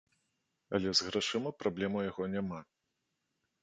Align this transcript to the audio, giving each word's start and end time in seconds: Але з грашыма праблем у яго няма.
Але 0.77 0.89
з 1.01 1.07
грашыма 1.11 1.53
праблем 1.61 1.91
у 2.03 2.05
яго 2.09 2.23
няма. 2.37 2.59